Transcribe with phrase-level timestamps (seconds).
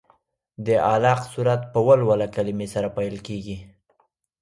[0.65, 3.57] د علق سورت په ولوله کلمې سره پیل کېږي.